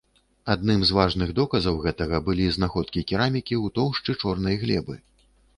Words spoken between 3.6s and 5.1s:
ў тоўшчы чорнай глебы.